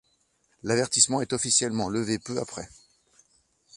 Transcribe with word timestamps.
L'avertissement 0.63 1.21
est 1.21 1.31
officiellement 1.31 1.87
levé 1.87 2.17
peu 2.17 2.39
après. 2.39 2.67